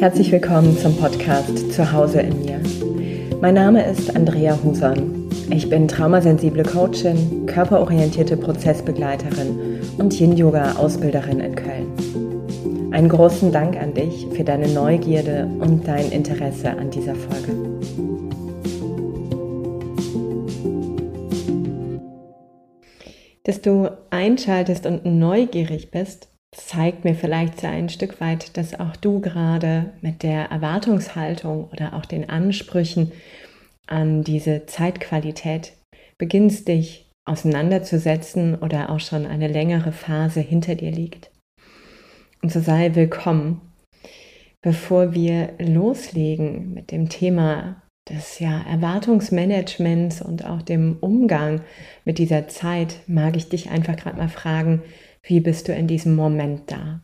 Herzlich 0.00 0.32
willkommen 0.32 0.78
zum 0.78 0.96
Podcast 0.96 1.74
Zuhause 1.74 2.22
in 2.22 2.40
mir. 2.40 2.58
Mein 3.42 3.52
Name 3.52 3.84
ist 3.84 4.16
Andrea 4.16 4.58
Huson. 4.64 5.28
Ich 5.50 5.68
bin 5.68 5.88
traumasensible 5.88 6.62
Coachin, 6.62 7.44
körperorientierte 7.44 8.38
Prozessbegleiterin 8.38 9.78
und 9.98 10.18
Yin-Yoga-Ausbilderin 10.18 11.40
in 11.40 11.54
Köln. 11.54 12.92
Einen 12.94 13.10
großen 13.10 13.52
Dank 13.52 13.76
an 13.76 13.92
dich 13.92 14.26
für 14.32 14.42
deine 14.42 14.68
Neugierde 14.68 15.46
und 15.58 15.86
dein 15.86 16.10
Interesse 16.10 16.70
an 16.70 16.90
dieser 16.90 17.14
Folge. 17.14 17.54
Dass 23.44 23.60
du 23.60 23.90
einschaltest 24.08 24.86
und 24.86 25.04
neugierig 25.04 25.90
bist, 25.90 26.29
zeigt 26.52 27.04
mir 27.04 27.14
vielleicht 27.14 27.60
so 27.60 27.66
ein 27.66 27.88
Stück 27.88 28.20
weit, 28.20 28.56
dass 28.56 28.78
auch 28.78 28.96
du 28.96 29.20
gerade 29.20 29.92
mit 30.00 30.22
der 30.22 30.50
Erwartungshaltung 30.50 31.68
oder 31.70 31.94
auch 31.94 32.04
den 32.04 32.28
Ansprüchen 32.28 33.12
an 33.86 34.24
diese 34.24 34.66
Zeitqualität 34.66 35.72
beginnst, 36.18 36.68
dich 36.68 37.10
auseinanderzusetzen 37.24 38.56
oder 38.56 38.90
auch 38.90 39.00
schon 39.00 39.26
eine 39.26 39.48
längere 39.48 39.92
Phase 39.92 40.40
hinter 40.40 40.74
dir 40.74 40.90
liegt. 40.90 41.30
Und 42.42 42.50
so 42.52 42.60
sei 42.60 42.94
willkommen. 42.94 43.60
Bevor 44.62 45.14
wir 45.14 45.54
loslegen 45.58 46.74
mit 46.74 46.90
dem 46.90 47.08
Thema 47.08 47.82
des 48.08 48.40
ja, 48.40 48.62
Erwartungsmanagements 48.62 50.20
und 50.20 50.44
auch 50.44 50.62
dem 50.62 50.98
Umgang 51.00 51.62
mit 52.04 52.18
dieser 52.18 52.48
Zeit, 52.48 52.96
mag 53.06 53.36
ich 53.36 53.48
dich 53.48 53.70
einfach 53.70 53.96
gerade 53.96 54.18
mal 54.18 54.28
fragen, 54.28 54.82
wie 55.24 55.40
bist 55.40 55.68
du 55.68 55.74
in 55.74 55.86
diesem 55.86 56.14
Moment 56.14 56.70
da? 56.70 57.02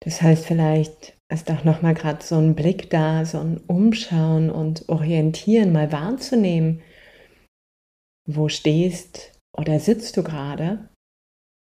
Das 0.00 0.22
heißt, 0.22 0.46
vielleicht 0.46 1.16
ist 1.32 1.50
auch 1.50 1.64
noch 1.64 1.82
mal 1.82 1.94
gerade 1.94 2.24
so 2.24 2.36
ein 2.36 2.54
Blick 2.54 2.90
da, 2.90 3.24
so 3.24 3.38
ein 3.40 3.58
Umschauen 3.66 4.50
und 4.50 4.88
Orientieren 4.88 5.72
mal 5.72 5.90
wahrzunehmen. 5.90 6.82
Wo 8.28 8.48
stehst 8.48 9.32
oder 9.56 9.80
sitzt 9.80 10.16
du 10.16 10.22
gerade? 10.22 10.88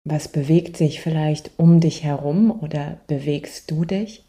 Was 0.06 0.30
bewegt 0.30 0.76
sich 0.76 1.00
vielleicht 1.00 1.58
um 1.58 1.80
dich 1.80 2.04
herum 2.04 2.50
oder 2.62 3.00
bewegst 3.08 3.70
du 3.70 3.84
dich? 3.84 4.24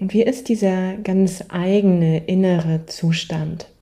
Und 0.00 0.12
wie 0.12 0.22
ist 0.22 0.48
dieser 0.48 0.96
ganz 0.96 1.44
eigene 1.50 2.26
innere 2.26 2.86
Zustand? 2.86 3.73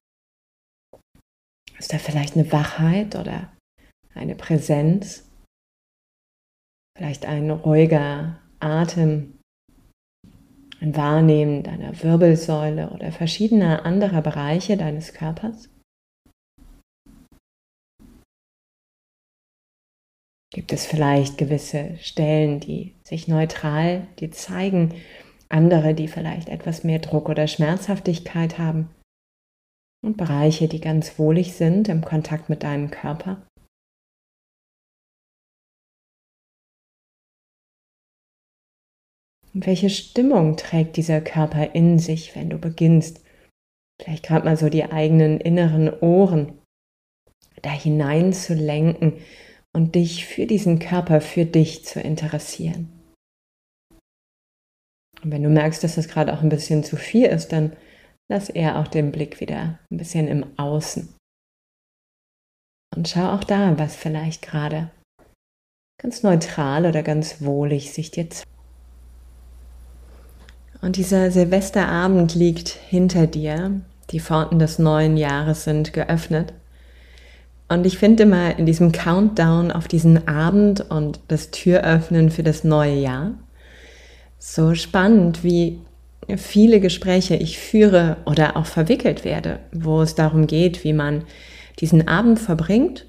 Ist 1.82 1.92
da 1.92 1.98
vielleicht 1.98 2.36
eine 2.36 2.52
Wachheit 2.52 3.16
oder 3.16 3.52
eine 4.14 4.36
Präsenz? 4.36 5.28
Vielleicht 6.96 7.26
ein 7.26 7.50
ruhiger 7.50 8.38
Atem, 8.60 9.40
ein 10.80 10.94
Wahrnehmen 10.94 11.64
deiner 11.64 12.00
Wirbelsäule 12.00 12.90
oder 12.90 13.10
verschiedener 13.10 13.84
anderer 13.84 14.22
Bereiche 14.22 14.76
deines 14.76 15.12
Körpers? 15.12 15.70
Gibt 20.54 20.72
es 20.72 20.86
vielleicht 20.86 21.36
gewisse 21.36 21.98
Stellen, 21.98 22.60
die 22.60 22.94
sich 23.02 23.26
neutral 23.26 24.06
dir 24.20 24.30
zeigen, 24.30 24.94
andere, 25.48 25.94
die 25.94 26.06
vielleicht 26.06 26.48
etwas 26.48 26.84
mehr 26.84 27.00
Druck 27.00 27.28
oder 27.28 27.48
Schmerzhaftigkeit 27.48 28.58
haben? 28.58 28.88
Und 30.02 30.16
Bereiche, 30.16 30.68
die 30.68 30.80
ganz 30.80 31.18
wohlig 31.18 31.54
sind 31.54 31.88
im 31.88 32.04
Kontakt 32.04 32.48
mit 32.48 32.62
deinem 32.62 32.90
Körper. 32.90 33.46
Und 39.54 39.66
welche 39.66 39.90
Stimmung 39.90 40.56
trägt 40.56 40.96
dieser 40.96 41.20
Körper 41.20 41.74
in 41.74 41.98
sich, 41.98 42.34
wenn 42.34 42.50
du 42.50 42.58
beginnst, 42.58 43.22
vielleicht 44.00 44.24
gerade 44.24 44.44
mal 44.44 44.56
so 44.56 44.68
die 44.68 44.84
eigenen 44.84 45.40
inneren 45.40 45.88
Ohren 46.00 46.58
da 47.60 47.70
hinein 47.70 48.32
zu 48.32 48.54
lenken 48.54 49.22
und 49.72 49.94
dich 49.94 50.26
für 50.26 50.46
diesen 50.46 50.78
Körper, 50.78 51.20
für 51.20 51.44
dich 51.44 51.84
zu 51.84 52.00
interessieren. 52.00 52.88
Und 55.22 55.30
wenn 55.30 55.42
du 55.42 55.50
merkst, 55.50 55.84
dass 55.84 55.94
das 55.94 56.08
gerade 56.08 56.32
auch 56.32 56.42
ein 56.42 56.48
bisschen 56.48 56.82
zu 56.82 56.96
viel 56.96 57.26
ist, 57.26 57.52
dann 57.52 57.76
lass 58.32 58.48
eher 58.48 58.78
auch 58.78 58.88
den 58.88 59.12
Blick 59.12 59.40
wieder 59.40 59.78
ein 59.90 59.98
bisschen 59.98 60.26
im 60.26 60.46
Außen. 60.56 61.14
Und 62.96 63.08
schau 63.08 63.30
auch 63.32 63.44
da, 63.44 63.78
was 63.78 63.94
vielleicht 63.94 64.42
gerade 64.42 64.90
ganz 66.00 66.22
neutral 66.22 66.86
oder 66.86 67.02
ganz 67.02 67.42
wohlig 67.42 67.92
sich 67.92 68.10
dir 68.10 68.28
zeigt. 68.30 68.48
Und 70.80 70.96
dieser 70.96 71.30
Silvesterabend 71.30 72.34
liegt 72.34 72.68
hinter 72.68 73.26
dir. 73.26 73.82
Die 74.10 74.20
Pforten 74.20 74.58
des 74.58 74.78
neuen 74.78 75.16
Jahres 75.16 75.64
sind 75.64 75.92
geöffnet. 75.92 76.54
Und 77.68 77.86
ich 77.86 77.98
finde 77.98 78.24
immer 78.24 78.58
in 78.58 78.66
diesem 78.66 78.92
Countdown 78.92 79.70
auf 79.70 79.88
diesen 79.88 80.26
Abend 80.26 80.80
und 80.90 81.20
das 81.28 81.50
Türöffnen 81.50 82.30
für 82.30 82.42
das 82.42 82.64
neue 82.64 82.96
Jahr 82.96 83.32
so 84.38 84.74
spannend, 84.74 85.44
wie 85.44 85.78
viele 86.36 86.80
Gespräche 86.80 87.36
ich 87.36 87.58
führe 87.58 88.16
oder 88.26 88.56
auch 88.56 88.66
verwickelt 88.66 89.24
werde, 89.24 89.58
wo 89.72 90.02
es 90.02 90.14
darum 90.14 90.46
geht, 90.46 90.84
wie 90.84 90.92
man 90.92 91.24
diesen 91.80 92.08
Abend 92.08 92.38
verbringt 92.38 93.06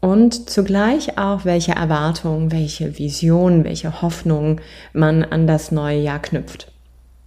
und 0.00 0.48
zugleich 0.50 1.18
auch, 1.18 1.44
welche 1.44 1.72
Erwartungen, 1.72 2.52
welche 2.52 2.98
Visionen, 2.98 3.64
welche 3.64 4.02
Hoffnungen 4.02 4.60
man 4.92 5.24
an 5.24 5.46
das 5.46 5.72
neue 5.72 6.00
Jahr 6.00 6.20
knüpft. 6.20 6.70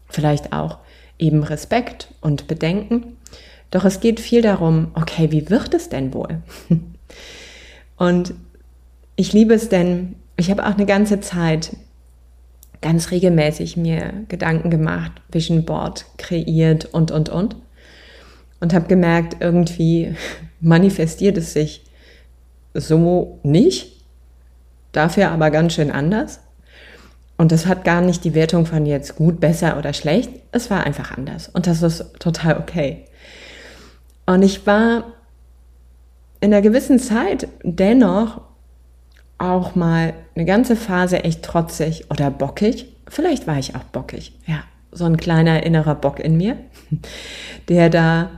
Vielleicht 0.08 0.54
auch 0.54 0.78
eben 1.18 1.44
Respekt 1.44 2.08
und 2.22 2.48
Bedenken. 2.48 3.18
Doch 3.72 3.86
es 3.86 4.00
geht 4.00 4.20
viel 4.20 4.42
darum, 4.42 4.92
okay, 4.94 5.32
wie 5.32 5.50
wird 5.50 5.74
es 5.74 5.90
denn 5.90 6.14
wohl? 6.14 6.42
Und 7.98 8.34
ich 9.18 9.34
liebe 9.34 9.54
es 9.54 9.68
denn, 9.68 10.16
ich 10.38 10.50
habe 10.50 10.66
auch 10.66 10.76
eine 10.76 10.86
ganze 10.86 11.20
Zeit 11.20 11.76
ganz 12.82 13.12
regelmäßig 13.12 13.78
mir 13.78 14.26
Gedanken 14.30 14.70
gemacht, 14.70 15.12
Vision 15.32 15.66
Board 15.66 16.06
kreiert 16.18 16.86
und, 16.86 17.12
und, 17.12 17.30
und. 17.30 17.56
Und 18.60 18.74
habe 18.74 18.88
gemerkt, 18.88 19.38
irgendwie 19.40 20.16
manifestiert 20.60 21.38
es 21.38 21.54
sich 21.54 21.84
so 22.74 23.40
nicht, 23.44 24.04
dafür 24.92 25.30
aber 25.32 25.52
ganz 25.52 25.74
schön 25.74 25.92
anders. 25.92 26.40
Und 27.38 27.54
das 27.54 27.68
hat 27.68 27.86
gar 27.86 28.02
nicht 28.02 28.26
die 28.26 28.36
Wertung 28.36 28.66
von 28.66 28.86
jetzt 28.86 29.16
gut, 29.16 29.40
besser 29.40 29.78
oder 29.78 29.94
schlecht. 29.94 30.30
Es 30.52 30.70
war 30.70 30.84
einfach 30.84 31.18
anders. 31.18 31.48
Und 31.48 31.68
das 31.68 31.82
ist 31.82 32.20
total 32.20 32.58
okay. 32.58 33.06
Und 34.26 34.44
ich 34.44 34.68
war 34.68 35.06
in 36.42 36.54
einer 36.54 36.62
gewissen 36.62 37.00
Zeit 37.00 37.48
dennoch 37.64 38.42
auch 39.40 39.76
mal 39.76 40.14
eine 40.36 40.46
ganze 40.46 40.76
Phase 40.76 41.24
echt 41.24 41.44
trotzig 41.44 42.06
oder 42.12 42.30
bockig. 42.30 42.94
Vielleicht 43.08 43.48
war 43.48 43.58
ich 43.58 43.76
auch 43.76 43.84
bockig, 43.84 44.38
ja. 44.46 44.64
So 44.92 45.06
ein 45.06 45.18
kleiner 45.18 45.64
innerer 45.64 45.96
Bock 45.96 46.20
in 46.20 46.38
mir, 46.38 46.58
der 47.70 47.90
da 47.90 48.32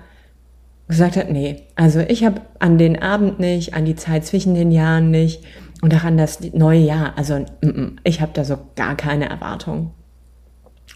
gesagt 0.87 1.15
hat, 1.15 1.31
nee, 1.31 1.63
also 1.75 2.01
ich 2.01 2.25
habe 2.25 2.41
an 2.59 2.77
den 2.77 3.01
Abend 3.01 3.39
nicht, 3.39 3.73
an 3.73 3.85
die 3.85 3.95
Zeit 3.95 4.25
zwischen 4.25 4.53
den 4.53 4.71
Jahren 4.71 5.09
nicht 5.09 5.43
und 5.81 5.95
auch 5.95 6.03
an 6.03 6.17
das 6.17 6.41
neue 6.53 6.81
Jahr, 6.81 7.17
also 7.17 7.45
ich 8.03 8.21
habe 8.21 8.33
da 8.33 8.43
so 8.43 8.57
gar 8.75 8.95
keine 8.95 9.29
Erwartungen. 9.29 9.91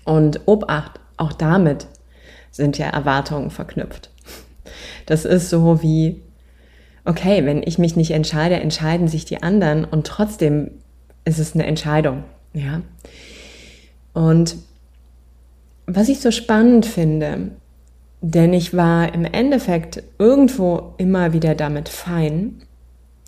Und 0.04 0.42
Obacht, 0.46 1.00
auch 1.16 1.32
damit 1.32 1.88
sind 2.52 2.78
ja 2.78 2.88
Erwartungen 2.88 3.50
verknüpft. 3.50 4.10
Das 5.06 5.24
ist 5.24 5.50
so 5.50 5.82
wie 5.82 6.22
okay, 7.06 7.46
wenn 7.46 7.64
ich 7.64 7.78
mich 7.78 7.96
nicht 7.96 8.12
entscheide, 8.12 8.56
entscheiden 8.56 9.08
sich 9.08 9.26
die 9.26 9.44
anderen 9.44 9.86
und 9.86 10.08
trotzdem 10.08 10.72
ist 11.24 11.40
es 11.40 11.54
eine 11.54 11.66
Entscheidung, 11.66 12.24
ja. 12.54 12.82
Und 14.14 14.56
was 15.88 16.10
ich 16.10 16.20
so 16.20 16.32
spannend 16.32 16.86
finde, 16.86 17.52
denn 18.22 18.54
ich 18.54 18.76
war 18.76 19.14
im 19.14 19.26
Endeffekt 19.26 20.02
irgendwo 20.18 20.96
immer 20.98 21.34
wieder 21.34 21.54
damit 21.54 21.90
fein 21.90 22.62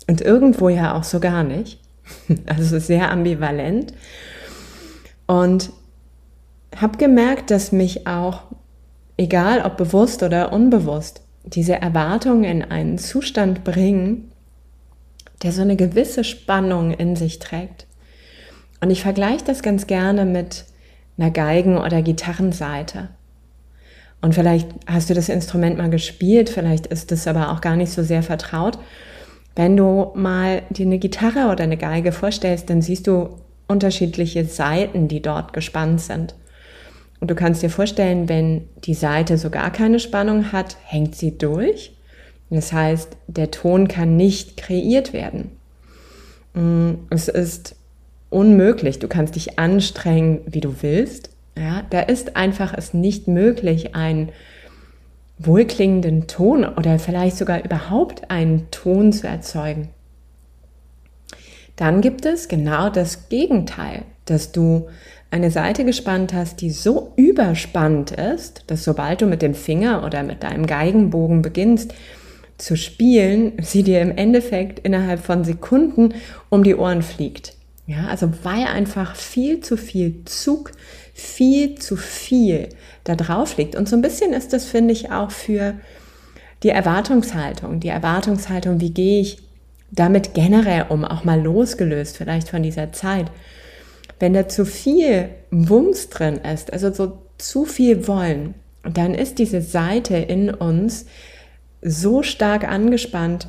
und 0.08 0.20
irgendwo 0.20 0.68
ja 0.68 0.94
auch 0.94 1.04
so 1.04 1.20
gar 1.20 1.44
nicht. 1.44 1.80
Also 2.46 2.78
sehr 2.78 3.12
ambivalent. 3.12 3.92
Und 5.26 5.70
habe 6.74 6.96
gemerkt, 6.96 7.50
dass 7.50 7.70
mich 7.70 8.06
auch, 8.06 8.44
egal 9.18 9.60
ob 9.60 9.76
bewusst 9.76 10.22
oder 10.22 10.52
unbewusst, 10.52 11.20
diese 11.54 11.80
Erwartungen 11.80 12.44
in 12.44 12.62
einen 12.62 12.98
Zustand 12.98 13.64
bringen, 13.64 14.30
der 15.42 15.52
so 15.52 15.62
eine 15.62 15.76
gewisse 15.76 16.24
Spannung 16.24 16.92
in 16.92 17.16
sich 17.16 17.38
trägt. 17.38 17.86
Und 18.80 18.90
ich 18.90 19.02
vergleiche 19.02 19.44
das 19.44 19.62
ganz 19.62 19.86
gerne 19.86 20.24
mit 20.24 20.64
einer 21.16 21.30
Geigen- 21.30 21.78
oder 21.78 22.02
Gitarrenseite. 22.02 23.08
Und 24.20 24.34
vielleicht 24.34 24.68
hast 24.86 25.10
du 25.10 25.14
das 25.14 25.28
Instrument 25.28 25.78
mal 25.78 25.90
gespielt, 25.90 26.50
vielleicht 26.50 26.86
ist 26.88 27.12
es 27.12 27.26
aber 27.26 27.52
auch 27.52 27.60
gar 27.60 27.76
nicht 27.76 27.92
so 27.92 28.02
sehr 28.02 28.22
vertraut. 28.22 28.78
Wenn 29.54 29.76
du 29.76 30.12
mal 30.14 30.62
dir 30.70 30.86
eine 30.86 30.98
Gitarre 30.98 31.50
oder 31.50 31.64
eine 31.64 31.76
Geige 31.76 32.12
vorstellst, 32.12 32.70
dann 32.70 32.82
siehst 32.82 33.06
du 33.06 33.38
unterschiedliche 33.68 34.44
Seiten, 34.44 35.08
die 35.08 35.22
dort 35.22 35.52
gespannt 35.52 36.00
sind. 36.00 36.34
Und 37.20 37.30
du 37.30 37.34
kannst 37.34 37.62
dir 37.62 37.70
vorstellen, 37.70 38.28
wenn 38.28 38.68
die 38.84 38.94
Seite 38.94 39.38
so 39.38 39.50
gar 39.50 39.72
keine 39.72 40.00
Spannung 40.00 40.52
hat, 40.52 40.76
hängt 40.84 41.16
sie 41.16 41.36
durch. 41.36 41.92
Das 42.50 42.72
heißt, 42.72 43.16
der 43.26 43.50
Ton 43.50 43.88
kann 43.88 44.16
nicht 44.16 44.56
kreiert 44.56 45.12
werden. 45.12 45.50
Mm, 46.54 46.92
es 47.10 47.28
ist 47.28 47.76
unmöglich. 48.30 48.98
Du 48.98 49.08
kannst 49.08 49.36
dich 49.36 49.58
anstrengen, 49.58 50.40
wie 50.46 50.60
du 50.60 50.82
willst. 50.82 51.30
Ja, 51.56 51.82
da 51.90 52.00
ist 52.00 52.36
einfach 52.36 52.72
es 52.76 52.94
nicht 52.94 53.26
möglich, 53.26 53.94
einen 53.94 54.30
wohlklingenden 55.38 56.26
Ton 56.26 56.64
oder 56.64 56.98
vielleicht 56.98 57.36
sogar 57.36 57.64
überhaupt 57.64 58.30
einen 58.30 58.70
Ton 58.70 59.12
zu 59.12 59.26
erzeugen. 59.26 59.90
Dann 61.76 62.00
gibt 62.00 62.26
es 62.26 62.48
genau 62.48 62.90
das 62.90 63.28
Gegenteil, 63.28 64.02
dass 64.24 64.50
du 64.50 64.88
eine 65.30 65.50
Seite 65.50 65.84
gespannt 65.84 66.32
hast, 66.32 66.60
die 66.60 66.70
so 66.70 67.12
überspannt 67.16 68.12
ist, 68.12 68.64
dass 68.66 68.84
sobald 68.84 69.20
du 69.20 69.26
mit 69.26 69.42
dem 69.42 69.54
Finger 69.54 70.04
oder 70.04 70.22
mit 70.22 70.42
deinem 70.42 70.66
Geigenbogen 70.66 71.42
beginnst 71.42 71.94
zu 72.56 72.76
spielen, 72.76 73.52
sie 73.62 73.82
dir 73.82 74.00
im 74.00 74.16
Endeffekt 74.16 74.80
innerhalb 74.80 75.20
von 75.20 75.44
Sekunden 75.44 76.14
um 76.48 76.64
die 76.64 76.74
Ohren 76.74 77.02
fliegt. 77.02 77.54
Ja, 77.86 78.08
also 78.08 78.30
weil 78.42 78.66
einfach 78.66 79.16
viel 79.16 79.60
zu 79.60 79.76
viel 79.76 80.24
Zug, 80.24 80.72
viel 81.14 81.76
zu 81.76 81.96
viel 81.96 82.68
da 83.04 83.14
drauf 83.14 83.56
liegt. 83.56 83.76
Und 83.76 83.88
so 83.88 83.96
ein 83.96 84.02
bisschen 84.02 84.32
ist 84.32 84.52
das, 84.52 84.66
finde 84.66 84.92
ich, 84.92 85.10
auch 85.10 85.30
für 85.30 85.74
die 86.62 86.68
Erwartungshaltung. 86.68 87.80
Die 87.80 87.88
Erwartungshaltung, 87.88 88.80
wie 88.80 88.90
gehe 88.90 89.20
ich 89.20 89.38
damit 89.90 90.34
generell 90.34 90.86
um, 90.88 91.04
auch 91.04 91.24
mal 91.24 91.40
losgelöst 91.40 92.16
vielleicht 92.16 92.50
von 92.50 92.62
dieser 92.62 92.92
Zeit. 92.92 93.30
Wenn 94.20 94.34
da 94.34 94.48
zu 94.48 94.64
viel 94.64 95.28
Wumms 95.50 96.08
drin 96.08 96.36
ist, 96.36 96.72
also 96.72 96.92
so 96.92 97.18
zu 97.38 97.64
viel 97.64 98.08
Wollen, 98.08 98.54
dann 98.82 99.14
ist 99.14 99.38
diese 99.38 99.60
Seite 99.60 100.16
in 100.16 100.50
uns 100.50 101.06
so 101.82 102.22
stark 102.22 102.68
angespannt, 102.68 103.48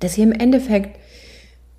dass 0.00 0.14
sie 0.14 0.22
im 0.22 0.32
Endeffekt 0.32 0.98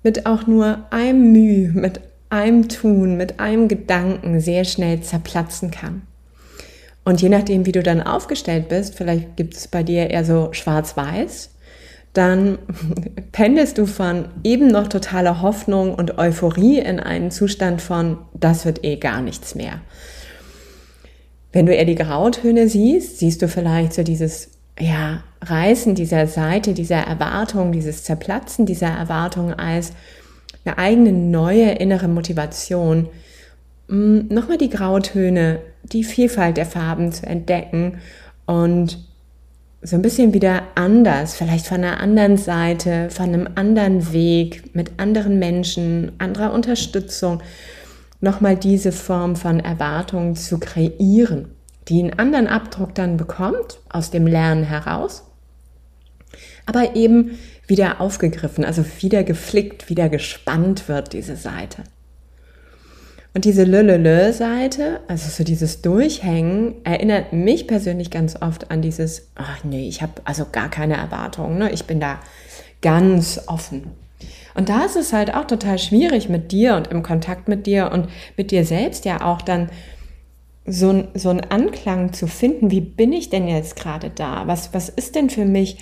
mit 0.02 0.26
auch 0.26 0.46
nur 0.46 0.86
einem 0.90 1.32
Mühe, 1.32 1.70
mit 1.72 2.00
einem 2.30 2.68
Tun, 2.68 3.16
mit 3.16 3.38
einem 3.38 3.68
Gedanken 3.68 4.40
sehr 4.40 4.64
schnell 4.64 5.00
zerplatzen 5.00 5.70
kann. 5.70 6.02
Und 7.04 7.20
je 7.20 7.28
nachdem, 7.28 7.66
wie 7.66 7.72
du 7.72 7.82
dann 7.82 8.02
aufgestellt 8.02 8.68
bist, 8.68 8.96
vielleicht 8.96 9.36
gibt 9.36 9.54
es 9.54 9.68
bei 9.68 9.82
dir 9.82 10.10
eher 10.10 10.24
so 10.24 10.48
schwarz-weiß, 10.52 11.50
dann 12.14 12.58
pendelst 13.32 13.76
du 13.76 13.86
von 13.86 14.26
eben 14.42 14.68
noch 14.68 14.88
totaler 14.88 15.42
Hoffnung 15.42 15.94
und 15.94 16.18
Euphorie 16.18 16.78
in 16.78 16.98
einen 16.98 17.30
Zustand 17.30 17.82
von, 17.82 18.18
das 18.32 18.64
wird 18.64 18.84
eh 18.84 18.96
gar 18.96 19.20
nichts 19.20 19.54
mehr. 19.54 19.80
Wenn 21.52 21.66
du 21.66 21.74
eher 21.74 21.84
die 21.84 21.94
Grautöne 21.94 22.68
siehst, 22.68 23.18
siehst 23.18 23.42
du 23.42 23.48
vielleicht 23.48 23.92
so 23.92 24.02
dieses 24.02 24.50
ja, 24.78 25.22
Reißen 25.40 25.94
dieser 25.94 26.26
Seite, 26.26 26.72
dieser 26.72 26.98
Erwartung, 26.98 27.70
dieses 27.70 28.02
Zerplatzen 28.02 28.66
dieser 28.66 28.88
Erwartung 28.88 29.52
als 29.52 29.92
eine 30.64 30.78
eigene 30.78 31.12
neue 31.12 31.72
innere 31.72 32.08
Motivation, 32.08 33.08
mm, 33.88 34.32
nochmal 34.32 34.58
die 34.58 34.70
Grautöne, 34.70 35.60
die 35.84 36.04
Vielfalt 36.04 36.56
der 36.56 36.66
Farben 36.66 37.12
zu 37.12 37.26
entdecken 37.26 37.98
und 38.46 38.98
so 39.84 39.96
ein 39.96 40.02
bisschen 40.02 40.34
wieder 40.34 40.62
anders, 40.74 41.36
vielleicht 41.36 41.66
von 41.66 41.84
einer 41.84 42.00
anderen 42.00 42.36
Seite, 42.36 43.10
von 43.10 43.26
einem 43.26 43.48
anderen 43.54 44.12
Weg, 44.12 44.74
mit 44.74 44.92
anderen 44.98 45.38
Menschen, 45.38 46.12
anderer 46.18 46.52
Unterstützung, 46.52 47.42
nochmal 48.20 48.56
diese 48.56 48.90
Form 48.90 49.36
von 49.36 49.60
Erwartung 49.60 50.34
zu 50.34 50.58
kreieren 50.58 51.54
die 51.88 52.00
einen 52.00 52.18
anderen 52.18 52.46
Abdruck 52.46 52.94
dann 52.94 53.16
bekommt, 53.16 53.80
aus 53.88 54.10
dem 54.10 54.26
Lernen 54.26 54.64
heraus, 54.64 55.24
aber 56.66 56.96
eben 56.96 57.38
wieder 57.66 58.00
aufgegriffen, 58.00 58.64
also 58.64 58.84
wieder 59.00 59.24
geflickt, 59.24 59.88
wieder 59.88 60.08
gespannt 60.08 60.88
wird, 60.88 61.12
diese 61.12 61.36
Seite. 61.36 61.84
Und 63.34 63.44
diese 63.44 63.64
Lölölö-Seite, 63.64 65.00
also 65.08 65.28
so 65.28 65.42
dieses 65.42 65.82
Durchhängen, 65.82 66.76
erinnert 66.84 67.32
mich 67.32 67.66
persönlich 67.66 68.12
ganz 68.12 68.40
oft 68.40 68.70
an 68.70 68.80
dieses, 68.80 69.28
ach 69.34 69.64
nee, 69.64 69.88
ich 69.88 70.02
habe 70.02 70.12
also 70.24 70.46
gar 70.50 70.70
keine 70.70 70.96
Erwartungen, 70.96 71.58
ne? 71.58 71.72
ich 71.72 71.84
bin 71.84 71.98
da 71.98 72.20
ganz 72.80 73.40
offen. 73.48 73.90
Und 74.54 74.68
da 74.68 74.84
ist 74.84 74.94
es 74.94 75.12
halt 75.12 75.34
auch 75.34 75.48
total 75.48 75.80
schwierig 75.80 76.28
mit 76.28 76.52
dir 76.52 76.76
und 76.76 76.86
im 76.86 77.02
Kontakt 77.02 77.48
mit 77.48 77.66
dir 77.66 77.90
und 77.92 78.08
mit 78.36 78.52
dir 78.52 78.64
selbst 78.64 79.04
ja 79.04 79.24
auch 79.24 79.42
dann 79.42 79.68
so, 80.64 81.04
so 81.14 81.30
einen 81.30 81.40
Anklang 81.40 82.12
zu 82.12 82.28
finden, 82.28 82.70
wie 82.70 82.80
bin 82.80 83.12
ich 83.12 83.30
denn 83.30 83.48
jetzt 83.48 83.74
gerade 83.74 84.10
da? 84.10 84.46
Was, 84.46 84.72
was 84.72 84.88
ist 84.88 85.16
denn 85.16 85.28
für 85.28 85.44
mich 85.44 85.78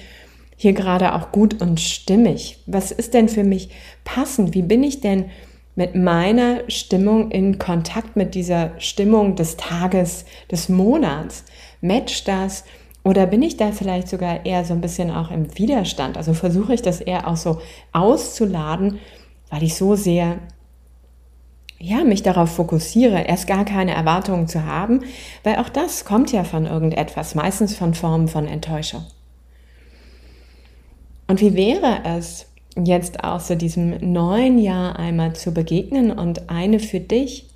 hier 0.56 0.72
gerade 0.72 1.14
auch 1.14 1.32
gut 1.32 1.60
und 1.60 1.80
stimmig? 1.80 2.62
Was 2.66 2.92
ist 2.92 3.12
denn 3.12 3.28
für 3.28 3.44
mich 3.44 3.68
passend? 4.04 4.54
Wie 4.54 4.62
bin 4.62 4.82
ich 4.82 5.02
denn 5.02 5.26
mit 5.74 5.94
meiner 5.94 6.68
Stimmung 6.68 7.30
in 7.30 7.58
Kontakt 7.58 8.16
mit 8.16 8.34
dieser 8.34 8.72
Stimmung 8.78 9.36
des 9.36 9.56
Tages, 9.56 10.24
des 10.50 10.68
Monats? 10.68 11.44
Matcht 11.80 12.28
das? 12.28 12.64
Oder 13.04 13.26
bin 13.26 13.42
ich 13.42 13.56
da 13.56 13.72
vielleicht 13.72 14.08
sogar 14.08 14.46
eher 14.46 14.64
so 14.64 14.74
ein 14.74 14.80
bisschen 14.80 15.10
auch 15.10 15.30
im 15.30 15.58
Widerstand? 15.58 16.16
Also 16.16 16.34
versuche 16.34 16.74
ich 16.74 16.82
das 16.82 17.00
eher 17.00 17.26
auch 17.26 17.36
so 17.36 17.60
auszuladen, 17.92 19.00
weil 19.50 19.62
ich 19.62 19.74
so 19.74 19.96
sehr 19.96 20.38
ja, 21.82 22.04
mich 22.04 22.22
darauf 22.22 22.54
fokussiere, 22.54 23.22
erst 23.22 23.48
gar 23.48 23.64
keine 23.64 23.92
Erwartungen 23.92 24.46
zu 24.46 24.64
haben, 24.64 25.00
weil 25.42 25.56
auch 25.56 25.68
das 25.68 26.04
kommt 26.04 26.30
ja 26.30 26.44
von 26.44 26.64
irgendetwas, 26.64 27.34
meistens 27.34 27.74
von 27.74 27.94
Formen 27.94 28.28
von 28.28 28.46
Enttäuschung. 28.46 29.04
Und 31.26 31.40
wie 31.40 31.54
wäre 31.54 32.02
es 32.04 32.51
jetzt 32.76 33.22
auch 33.24 33.40
so 33.40 33.54
diesem 33.54 34.12
neuen 34.12 34.58
Jahr 34.58 34.98
einmal 34.98 35.34
zu 35.34 35.52
begegnen 35.52 36.10
und 36.10 36.48
eine 36.50 36.80
für 36.80 37.00
dich, 37.00 37.46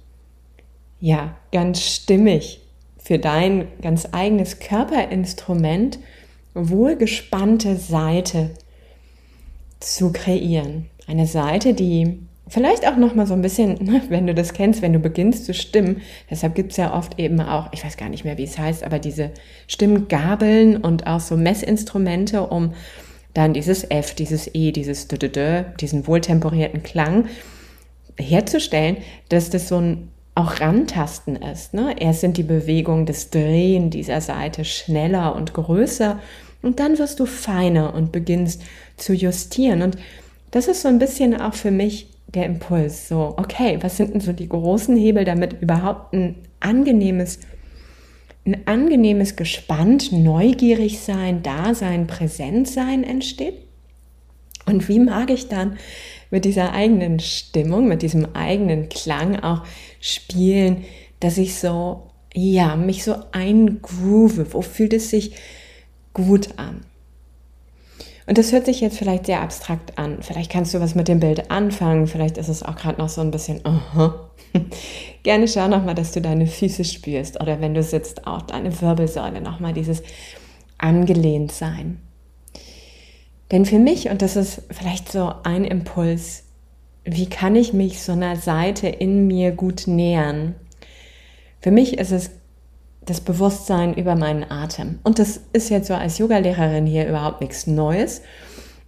ja, 1.00 1.36
ganz 1.52 1.82
stimmig, 1.82 2.60
für 2.98 3.18
dein 3.18 3.68
ganz 3.80 4.08
eigenes 4.12 4.58
Körperinstrument 4.58 5.98
wohlgespannte 6.54 7.76
Seite 7.76 8.50
zu 9.80 10.12
kreieren. 10.12 10.86
Eine 11.06 11.26
Seite, 11.26 11.75
die 11.75 12.18
Vielleicht 12.49 12.87
auch 12.87 12.96
noch 12.96 13.16
mal 13.16 13.26
so 13.26 13.35
ein 13.35 13.42
bisschen, 13.42 14.00
wenn 14.08 14.26
du 14.26 14.35
das 14.35 14.52
kennst, 14.52 14.80
wenn 14.80 14.92
du 14.92 15.00
beginnst 15.00 15.46
zu 15.46 15.52
stimmen. 15.52 16.02
Deshalb 16.30 16.54
gibt 16.54 16.70
es 16.70 16.76
ja 16.76 16.94
oft 16.94 17.18
eben 17.18 17.40
auch, 17.40 17.73
ich 17.73 17.85
weiß 17.85 17.96
gar 17.96 18.08
nicht 18.08 18.25
mehr, 18.25 18.38
wie 18.38 18.44
es 18.44 18.56
heißt, 18.56 18.85
aber 18.85 19.00
diese 19.00 19.32
Stimmgabeln 19.66 20.76
und 20.76 21.08
auch 21.08 21.18
so 21.18 21.37
Messinstrumente, 21.37 22.46
um 22.46 22.75
dann 23.37 23.52
dieses 23.52 23.85
F, 23.90 24.14
dieses 24.14 24.55
E, 24.55 24.73
dieses 24.73 25.09
D, 25.09 25.16
-D, 25.16 25.28
-D 25.28 25.76
diesen 25.76 26.07
wohltemperierten 26.07 26.83
Klang 26.83 27.26
herzustellen, 28.16 28.97
dass 29.28 29.50
das 29.50 29.69
so 29.69 29.76
ein 29.76 30.09
auch 30.35 30.61
Rantasten 30.61 31.37
ist. 31.37 31.73
Ne? 31.73 31.97
Erst 31.99 32.21
sind 32.21 32.37
die 32.37 32.43
Bewegungen 32.43 33.07
des 33.07 33.31
Drehen 33.31 33.90
dieser 33.90 34.21
Seite 34.21 34.64
schneller 34.64 35.35
und 35.35 35.55
größer 35.55 36.21
und 36.62 36.78
dann 36.78 36.99
wirst 36.99 37.21
du 37.21 37.26
feiner 37.26 37.95
und 37.95 38.12
beginnst 38.12 38.62
zu 38.97 39.14
justieren. 39.14 39.83
Und 39.83 39.97
das 40.50 40.69
ist 40.69 40.83
so 40.83 40.88
ein 40.88 40.99
bisschen 40.99 41.40
auch 41.40 41.55
für 41.55 41.71
mich 41.71 42.11
der 42.26 42.45
Impuls. 42.45 43.09
So, 43.09 43.35
okay, 43.38 43.78
was 43.81 43.97
sind 43.97 44.12
denn 44.12 44.21
so 44.21 44.33
die 44.33 44.49
großen 44.49 44.95
Hebel, 44.97 45.25
damit 45.25 45.62
überhaupt 45.62 46.12
ein 46.12 46.37
angenehmes, 46.61 47.38
ein 48.46 48.66
angenehmes 48.66 49.36
Gespannt, 49.36 50.12
neugierig 50.12 51.00
sein, 51.00 51.42
Dasein, 51.42 52.06
präsent 52.06 52.68
sein 52.68 53.02
entsteht? 53.02 53.54
Und 54.66 54.88
wie 54.88 55.00
mag 55.00 55.30
ich 55.30 55.48
dann 55.48 55.78
mit 56.30 56.44
dieser 56.44 56.72
eigenen 56.72 57.20
Stimmung, 57.20 57.88
mit 57.88 58.02
diesem 58.02 58.34
eigenen 58.34 58.88
Klang 58.88 59.40
auch 59.40 59.62
spielen, 60.00 60.84
dass 61.20 61.38
ich 61.38 61.54
so, 61.54 62.10
ja, 62.34 62.76
mich 62.76 63.04
so 63.04 63.16
eingroove? 63.32 64.52
Wo 64.52 64.62
fühlt 64.62 64.92
es 64.92 65.10
sich 65.10 65.34
gut 66.12 66.50
an? 66.56 66.80
Und 68.26 68.38
das 68.38 68.52
hört 68.52 68.66
sich 68.66 68.80
jetzt 68.80 68.99
vielleicht 68.99 69.26
sehr 69.26 69.40
abstrakt 69.40 69.99
an. 69.99 70.18
Vielleicht 70.21 70.50
kannst 70.50 70.75
du 70.75 70.80
was 70.80 70.97
mit 70.97 71.06
dem 71.06 71.21
Bild 71.21 71.50
anfangen. 71.50 72.09
Vielleicht 72.09 72.38
ist 72.38 72.49
es 72.49 72.62
auch 72.62 72.75
gerade 72.75 73.00
noch 73.00 73.09
so 73.09 73.21
ein 73.21 73.30
bisschen, 73.30 73.59
uh 73.59 73.80
-huh. 73.97 74.12
Gerne 75.23 75.49
schau 75.49 75.68
nochmal, 75.68 75.95
dass 75.95 76.12
du 76.12 76.21
deine 76.21 76.47
Füße 76.47 76.85
spürst 76.85 77.40
oder 77.40 77.61
wenn 77.61 77.75
du 77.75 77.83
sitzt, 77.83 78.26
auch 78.26 78.42
deine 78.42 78.80
Wirbelsäule 78.80 79.40
nochmal 79.40 79.73
dieses 79.73 80.02
angelehnt 80.78 81.52
sein. 81.52 82.00
Denn 83.52 83.64
für 83.64 83.78
mich, 83.78 84.09
und 84.09 84.23
das 84.23 84.37
ist 84.37 84.62
vielleicht 84.71 85.11
so 85.11 85.33
ein 85.45 85.64
Impuls, 85.64 86.45
wie 87.04 87.28
kann 87.28 87.54
ich 87.54 87.73
mich 87.73 88.02
so 88.02 88.12
einer 88.12 88.37
Seite 88.37 88.88
in 88.88 89.26
mir 89.26 89.52
gut 89.52 89.87
nähern? 89.87 90.56
Für 91.61 91.71
mich 91.71 91.99
ist 91.99 92.12
es 92.12 92.30
das 93.06 93.20
Bewusstsein 93.20 93.94
über 93.94 94.16
meinen 94.16 94.50
Atem. 94.50 94.98
Und 95.02 95.18
das 95.18 95.40
ist 95.52 95.70
jetzt 95.70 95.88
so 95.88 95.94
als 95.94 96.18
Yogalehrerin 96.18 96.86
hier 96.86 97.08
überhaupt 97.08 97.40
nichts 97.40 97.66
Neues. 97.66 98.20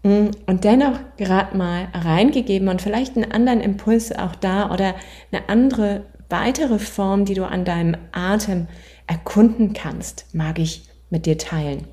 Mm, 0.03 0.29
und 0.47 0.65
dennoch 0.65 0.99
gerade 1.17 1.57
mal 1.57 1.89
reingegeben 1.95 2.69
und 2.69 2.83
vielleicht 2.83 3.17
einen 3.17 3.31
anderen 3.31 3.61
Impuls 3.61 4.13
auch 4.13 4.35
da 4.35 4.71
oder 4.73 4.95
eine 5.33 5.49
andere 5.49 6.05
weitere 6.29 6.79
Form, 6.79 7.25
die 7.25 7.35
du 7.35 7.45
an 7.45 7.65
deinem 7.65 7.97
Atem 8.13 8.67
erkunden 9.07 9.73
kannst, 9.73 10.27
mag 10.35 10.59
ich 10.59 10.83
mit 11.11 11.27
dir 11.27 11.39
teilen. 11.39 11.87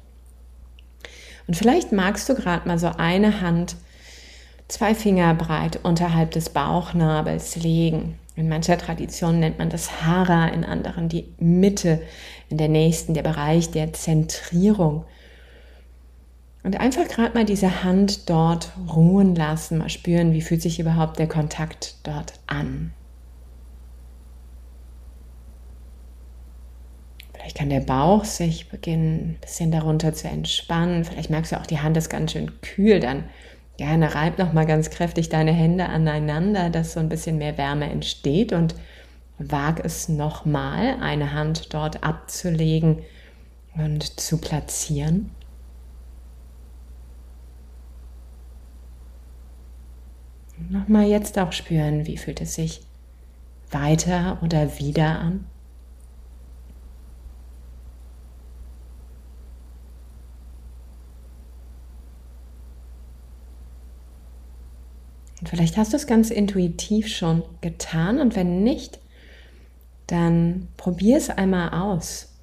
Und 1.47 1.55
vielleicht 1.55 1.91
magst 1.91 2.27
du 2.27 2.35
gerade 2.35 2.67
mal 2.67 2.79
so 2.79 2.91
eine 2.97 3.41
Hand 3.41 3.75
zwei 4.67 4.95
Finger 4.95 5.33
breit 5.35 5.79
unterhalb 5.83 6.31
des 6.31 6.49
Bauchnabels 6.49 7.55
legen. 7.55 8.17
In 8.35 8.49
mancher 8.49 8.77
Tradition 8.77 9.39
nennt 9.39 9.59
man 9.59 9.69
das 9.69 10.01
Hara, 10.01 10.47
in 10.49 10.65
anderen 10.65 11.07
die 11.07 11.33
Mitte, 11.39 12.01
in 12.49 12.57
der 12.57 12.67
nächsten 12.67 13.13
der 13.13 13.23
Bereich 13.23 13.71
der 13.71 13.93
Zentrierung. 13.93 15.05
Und 16.63 16.79
einfach 16.79 17.07
gerade 17.07 17.33
mal 17.33 17.45
diese 17.45 17.83
Hand 17.83 18.29
dort 18.29 18.73
ruhen 18.93 19.35
lassen, 19.35 19.77
mal 19.77 19.89
spüren, 19.89 20.33
wie 20.33 20.41
fühlt 20.41 20.61
sich 20.61 20.79
überhaupt 20.79 21.19
der 21.19 21.27
Kontakt 21.27 21.95
dort 22.03 22.33
an. 22.47 22.91
Vielleicht 27.33 27.57
kann 27.57 27.69
der 27.69 27.81
Bauch 27.81 28.25
sich 28.25 28.69
beginnen, 28.69 29.35
ein 29.35 29.37
bisschen 29.39 29.71
darunter 29.71 30.13
zu 30.13 30.27
entspannen. 30.27 31.05
Vielleicht 31.05 31.29
merkst 31.29 31.51
du 31.51 31.59
auch, 31.59 31.67
die 31.67 31.79
Hand 31.79 31.95
ist 31.95 32.09
ganz 32.09 32.31
schön 32.31 32.59
kühl. 32.61 32.99
Dann 32.99 33.25
gerne 33.77 34.15
reib 34.15 34.37
noch 34.37 34.53
mal 34.53 34.65
ganz 34.65 34.89
kräftig 34.89 35.29
deine 35.29 35.51
Hände 35.51 35.87
aneinander, 35.87 36.69
dass 36.69 36.93
so 36.93 36.99
ein 36.99 37.09
bisschen 37.09 37.37
mehr 37.37 37.57
Wärme 37.57 37.89
entsteht 37.89 38.53
und 38.53 38.75
wag 39.37 39.79
es 39.83 40.07
noch 40.09 40.45
mal, 40.45 40.97
eine 41.01 41.33
Hand 41.33 41.73
dort 41.73 42.03
abzulegen 42.03 42.99
und 43.75 44.19
zu 44.19 44.37
platzieren. 44.37 45.31
Nochmal 50.69 51.05
jetzt 51.05 51.37
auch 51.37 51.51
spüren, 51.51 52.05
wie 52.07 52.17
fühlt 52.17 52.39
es 52.41 52.55
sich 52.55 52.81
weiter 53.71 54.39
oder 54.41 54.79
wieder 54.79 55.19
an. 55.19 55.45
Vielleicht 65.49 65.77
hast 65.77 65.93
du 65.93 65.97
es 65.97 66.07
ganz 66.07 66.29
intuitiv 66.29 67.07
schon 67.07 67.43
getan 67.61 68.19
und 68.19 68.35
wenn 68.35 68.63
nicht, 68.63 68.99
dann 70.07 70.67
probier 70.77 71.17
es 71.17 71.29
einmal 71.29 71.69
aus. 71.69 72.33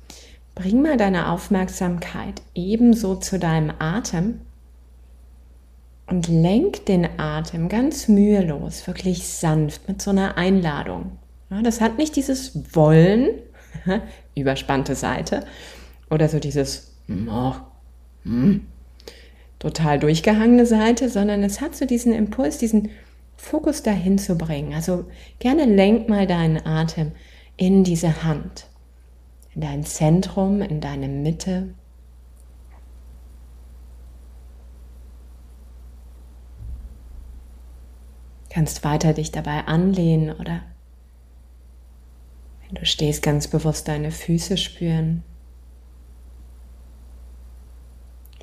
Bring 0.55 0.83
mal 0.83 0.97
deine 0.97 1.31
Aufmerksamkeit 1.31 2.43
ebenso 2.55 3.17
zu 3.17 3.39
deinem 3.39 3.73
Atem 3.79 4.41
und 6.07 6.29
lenk 6.29 6.85
den 6.87 7.09
Atem 7.19 7.69
ganz 7.69 8.09
mühelos, 8.09 8.87
wirklich 8.87 9.27
sanft 9.27 9.89
mit 9.89 10.03
so 10.03 10.11
einer 10.11 10.37
Einladung. 10.37 11.19
Ja, 11.51 11.63
das 11.63 11.81
hat 11.81 11.97
nicht 11.97 12.17
dieses 12.17 12.75
Wollen, 12.75 13.29
überspannte 14.35 14.95
Seite, 14.95 15.47
oder 16.11 16.29
so 16.29 16.39
dieses 16.39 16.93
oh, 17.29 17.55
hm, 18.25 18.67
total 19.63 20.01
durchgehangene 20.01 20.67
Seite, 20.67 21.09
sondern 21.09 21.45
es 21.45 21.61
hat 21.61 21.77
so 21.77 21.87
diesen 21.87 22.13
Impuls, 22.13 22.59
diesen 22.59 22.91
Fokus 23.37 23.85
dahin 23.85 24.19
zu 24.19 24.37
bringen. 24.37 24.75
Also 24.75 25.05
gerne 25.39 25.67
lenk 25.67 26.09
mal 26.09 26.27
deinen 26.27 26.67
Atem 26.67 27.13
in 27.57 27.85
diese 27.85 28.25
Hand, 28.25 28.67
in 29.55 29.61
dein 29.61 29.85
Zentrum, 29.85 30.63
in 30.63 30.81
deine 30.81 31.07
Mitte. 31.07 31.75
Kannst 38.51 38.83
weiter 38.83 39.13
dich 39.13 39.31
dabei 39.31 39.67
anlehnen 39.67 40.35
oder 40.35 40.63
wenn 42.67 42.75
du 42.75 42.85
stehst, 42.85 43.23
ganz 43.23 43.47
bewusst 43.47 43.87
deine 43.87 44.11
Füße 44.11 44.57
spüren. 44.57 45.23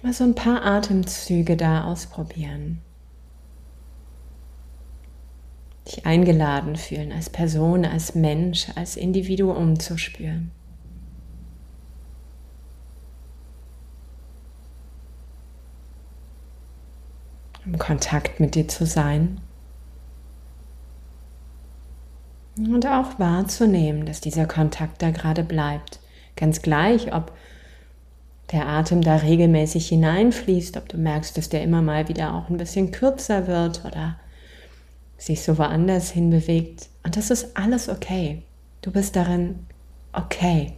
Mal 0.01 0.13
so 0.13 0.24
ein 0.24 0.36
paar 0.36 0.65
Atemzüge 0.65 1.58
da 1.58 1.84
ausprobieren. 1.84 2.82
Dich 5.88 6.06
eingeladen 6.06 6.77
fühlen, 6.77 7.12
als 7.12 7.29
Person, 7.29 7.84
als 7.84 8.15
Mensch, 8.15 8.68
als 8.75 8.96
Individuum 8.96 9.79
zu 9.79 9.98
spüren. 9.98 10.51
Im 17.65 17.77
Kontakt 17.77 18.39
mit 18.39 18.56
dir 18.56 18.68
zu 18.68 18.86
sein. 18.86 19.41
Und 22.56 22.86
auch 22.88 23.20
wahrzunehmen, 23.20 24.06
dass 24.06 24.22
dieser 24.22 24.46
Kontakt 24.46 25.01
da 25.01 25.12
gerade 25.12 25.44
bleibt. 25.44 26.00
Ganz 26.36 26.62
gleich, 26.62 27.13
ob 27.13 27.34
der 28.51 28.68
Atem 28.68 29.01
da 29.01 29.18
regelmäßig 29.18 29.89
hineinfließt, 29.89 30.77
ob 30.77 30.89
du 30.89 30.98
merkst, 30.98 31.38
dass 31.38 31.50
der 31.50 31.63
immer 31.63 31.82
mal 31.82 32.08
wieder 32.08 32.34
auch 32.34 32.50
ein 32.50 32.58
bisschen 32.58 32.91
kürzer 32.91 33.48
wird 33.48 33.86
oder 33.86 34.18
sich 35.18 35.44
so 35.44 35.58
woanders 35.58 36.12
hinbewegt. 36.12 36.89
Und 37.03 37.15
das 37.15 37.29
ist 37.29 37.56
alles 37.56 37.89
okay. 37.89 38.41
Du 38.82 38.91
bist 38.91 39.15
darin 39.15 39.68
okay. 40.13 40.74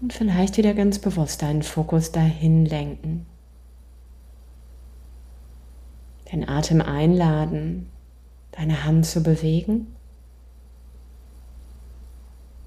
Und 0.00 0.12
vielleicht 0.12 0.56
wieder 0.56 0.74
ganz 0.74 0.98
bewusst 0.98 1.42
deinen 1.42 1.62
Fokus 1.62 2.12
dahin 2.12 2.64
lenken. 2.64 3.26
Den 6.32 6.48
Atem 6.48 6.80
einladen, 6.80 7.90
deine 8.52 8.84
Hand 8.84 9.06
zu 9.06 9.22
bewegen 9.22 9.94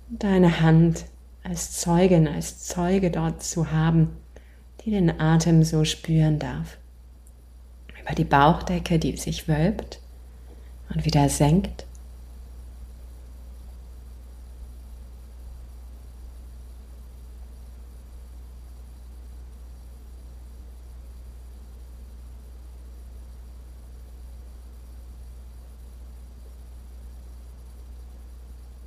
deine 0.10 0.62
Hand 0.62 1.06
als 1.44 1.80
Zeugin, 1.80 2.28
als 2.28 2.64
Zeuge 2.64 3.12
dort 3.12 3.44
zu 3.44 3.72
haben, 3.72 4.18
die 4.84 4.92
den 4.92 5.20
Atem 5.20 5.64
so 5.64 5.84
spüren 5.84 6.40
darf. 6.40 6.78
Über 8.02 8.14
die 8.16 8.24
Bauchdecke, 8.24 9.00
die 9.00 9.16
sich 9.18 9.48
wölbt 9.48 10.00
und 10.94 11.06
wieder 11.06 11.30
senkt. 11.30 11.85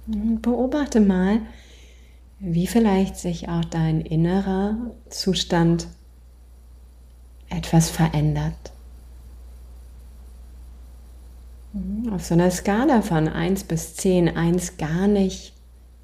Beobachte 0.08 1.00
mal, 1.00 1.40
wie 2.40 2.66
vielleicht 2.66 3.16
sich 3.16 3.48
auch 3.48 3.64
dein 3.64 4.00
innerer 4.00 4.76
Zustand 5.10 5.88
etwas 7.50 7.90
verändert. 7.90 8.72
Mhm, 11.72 12.12
auf 12.12 12.24
so 12.24 12.34
einer 12.34 12.50
Skala 12.50 13.02
von 13.02 13.28
1 13.28 13.64
bis 13.64 13.94
10, 13.94 14.36
1 14.36 14.76
gar 14.76 15.06
nicht 15.06 15.52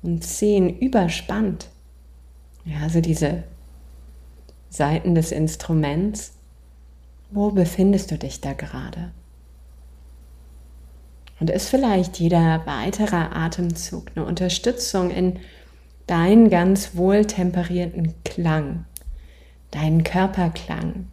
und 0.03 0.23
10 0.23 0.79
überspannt. 0.79 1.69
Ja, 2.65 2.81
also 2.81 3.01
diese 3.01 3.45
Seiten 4.71 5.15
des 5.15 5.33
Instruments. 5.33 6.33
Wo 7.31 7.51
befindest 7.51 8.11
du 8.11 8.19
dich 8.19 8.41
da 8.41 8.53
gerade? 8.53 9.13
Und 11.41 11.51
ist 11.51 11.69
vielleicht 11.69 12.19
jeder 12.21 12.63
weitere 12.65 13.17
Atemzug 13.17 14.13
eine 14.15 14.25
Unterstützung 14.25 15.11
in 15.11 15.41
deinen 16.07 16.51
ganz 16.51 16.95
wohltemperierten 16.95 18.15
Klang, 18.25 18.85
deinen 19.71 20.05
Körperklang, 20.05 21.07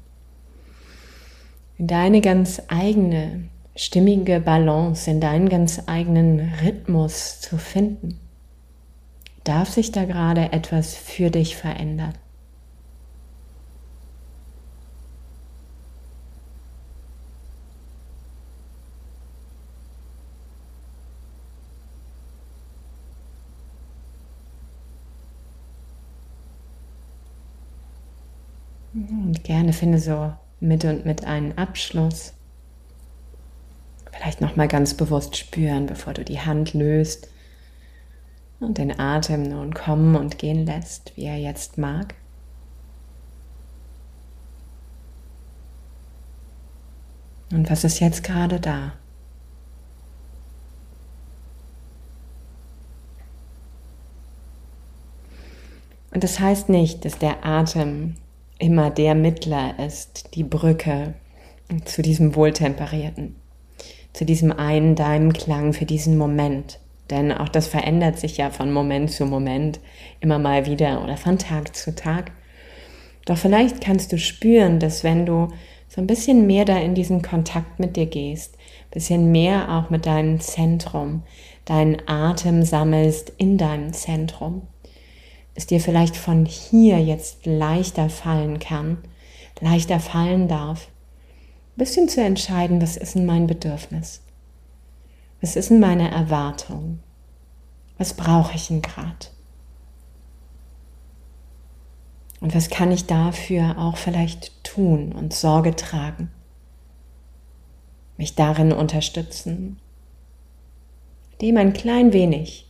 in 1.78 1.88
deine 1.88 2.22
ganz 2.22 2.62
eigene 2.68 3.46
stimmige 3.76 4.40
Balance, 4.40 5.10
in 5.10 5.20
deinen 5.20 5.50
ganz 5.50 5.82
eigenen 5.88 6.54
Rhythmus 6.62 7.42
zu 7.42 7.58
finden? 7.58 8.20
Darf 9.44 9.70
sich 9.70 9.92
da 9.92 10.06
gerade 10.06 10.52
etwas 10.52 10.96
für 10.96 11.32
dich 11.32 11.56
verändern? 11.56 12.14
Und 28.94 29.44
gerne 29.44 29.74
finde 29.74 30.00
so 30.00 30.34
mit 30.60 30.84
und 30.86 31.06
mit 31.06 31.24
einen 31.26 31.58
Abschluss. 31.58 32.34
Vielleicht 34.12 34.42
nochmal 34.42 34.68
ganz 34.68 34.94
bewusst 34.94 35.38
spüren, 35.38 35.86
bevor 35.86 36.14
du 36.14 36.26
die 36.26 36.42
Hand 36.42 36.74
löst 36.74 37.30
und 38.60 38.78
den 38.78 39.00
Atem 39.00 39.44
nun 39.44 39.74
kommen 39.74 40.16
und 40.16 40.38
gehen 40.38 40.66
lässt, 40.66 41.16
wie 41.16 41.26
er 41.26 41.38
jetzt 41.38 41.78
mag. 41.78 42.16
Und 47.52 47.70
was 47.70 47.84
ist 47.84 48.00
jetzt 48.00 48.24
gerade 48.24 48.60
da? 48.60 48.94
Und 56.14 56.24
das 56.24 56.40
heißt 56.40 56.70
nicht, 56.70 57.06
dass 57.06 57.18
der 57.18 57.46
Atem 57.46 58.18
immer 58.62 58.92
der 58.92 59.16
Mittler 59.16 59.74
ist, 59.80 60.36
die 60.36 60.44
Brücke 60.44 61.16
zu 61.86 62.02
diesem 62.02 62.36
Wohltemperierten, 62.36 63.36
zu 64.14 64.24
diesem 64.24 64.52
einen 64.52 64.96
deinem 64.96 65.34
Klang 65.34 65.74
für 65.74 65.86
diesen 65.86 66.18
Moment. 66.18 66.80
Denn 67.10 67.32
auch 67.32 67.50
das 67.50 67.68
verändert 67.68 68.20
sich 68.20 68.38
ja 68.38 68.52
von 68.52 68.72
Moment 68.72 69.12
zu 69.12 69.26
Moment 69.26 69.80
immer 70.22 70.40
mal 70.40 70.66
wieder 70.66 71.04
oder 71.04 71.18
von 71.18 71.38
Tag 71.38 71.76
zu 71.76 71.94
Tag. 71.94 72.32
Doch 73.26 73.38
vielleicht 73.38 73.82
kannst 73.82 74.12
du 74.12 74.18
spüren, 74.18 74.80
dass 74.80 75.04
wenn 75.04 75.26
du 75.26 75.50
so 75.88 76.00
ein 76.00 76.08
bisschen 76.08 76.48
mehr 76.48 76.64
da 76.64 76.78
in 76.78 76.96
diesen 76.96 77.22
Kontakt 77.22 77.80
mit 77.80 77.98
dir 77.98 78.06
gehst, 78.06 78.56
ein 78.56 78.92
bisschen 78.92 79.32
mehr 79.32 79.70
auch 79.70 79.90
mit 79.90 80.06
deinem 80.06 80.40
Zentrum, 80.40 81.24
deinen 81.66 81.98
Atem 82.08 82.64
sammelst 82.64 83.34
in 83.38 83.58
deinem 83.58 83.92
Zentrum, 83.92 84.62
es 85.56 85.66
dir 85.66 85.80
vielleicht 85.80 86.16
von 86.16 86.46
hier 86.46 87.00
jetzt 87.00 87.46
leichter 87.46 88.10
fallen 88.10 88.60
kann, 88.60 88.98
leichter 89.60 90.00
fallen 90.00 90.48
darf, 90.48 90.88
ein 91.76 91.78
bisschen 91.78 92.10
zu 92.10 92.22
entscheiden, 92.22 92.82
was 92.82 92.98
ist 92.98 93.16
denn 93.16 93.26
mein 93.26 93.48
Bedürfnis? 93.48 94.22
Was 95.42 95.56
ist 95.56 95.70
denn 95.70 95.80
meine 95.80 96.10
Erwartung? 96.12 97.00
Was 97.98 98.14
brauche 98.14 98.56
ich 98.56 98.68
denn 98.68 98.82
gerade? 98.82 99.28
Und 102.40 102.56
was 102.56 102.70
kann 102.70 102.92
ich 102.92 103.06
dafür 103.06 103.78
auch 103.78 103.98
vielleicht 103.98 104.64
tun 104.64 105.12
und 105.12 105.34
Sorge 105.34 105.76
tragen? 105.76 106.32
Mich 108.18 108.36
darin 108.36 108.72
unterstützen, 108.72 109.80
dem 111.42 111.58
ein 111.58 111.74
klein 111.74 112.14
wenig, 112.14 112.68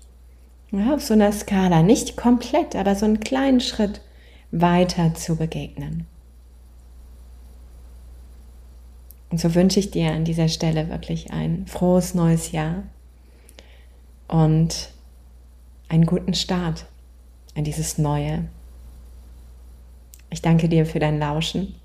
ja, 0.72 0.94
auf 0.94 1.01
so 1.01 1.13
einer 1.13 1.32
Skala, 1.32 1.84
nicht 1.84 2.18
komplett, 2.18 2.75
aber 2.75 2.96
so 2.96 3.06
einen 3.06 3.20
kleinen 3.20 3.60
Schritt 3.60 4.01
weiter 4.51 5.13
zu 5.13 5.36
begegnen. 5.36 6.06
Und 9.30 9.40
so 9.40 9.56
wünsche 9.56 9.80
ich 9.80 9.92
dir 9.92 10.12
an 10.12 10.25
dieser 10.25 10.50
Stelle 10.50 10.90
wirklich 10.90 11.32
ein 11.32 11.66
frohes 11.68 12.13
neues 12.13 12.51
Jahr 12.51 12.84
und 14.28 14.90
einen 15.88 16.06
guten 16.06 16.34
Start 16.34 16.86
in 17.56 17.63
dieses 17.63 17.98
neue 17.98 18.46
ich 20.32 20.42
danke 20.42 20.70
dir 20.70 20.86
für 20.86 21.00
dein 21.00 21.20
Lauschen. 21.20 21.75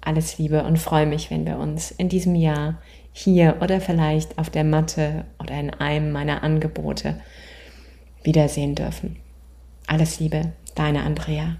Alles 0.00 0.38
Liebe 0.38 0.64
und 0.64 0.76
freue 0.76 1.06
mich, 1.06 1.30
wenn 1.30 1.46
wir 1.46 1.56
uns 1.58 1.92
in 1.92 2.08
diesem 2.08 2.34
Jahr 2.34 2.78
hier 3.12 3.56
oder 3.60 3.80
vielleicht 3.80 4.38
auf 4.38 4.50
der 4.50 4.64
Matte 4.64 5.24
oder 5.40 5.58
in 5.58 5.70
einem 5.70 6.10
meiner 6.12 6.42
Angebote 6.42 7.20
wiedersehen 8.26 8.74
dürfen. 8.74 9.16
Alles 9.86 10.20
Liebe, 10.20 10.52
deine 10.74 11.02
Andrea. 11.04 11.56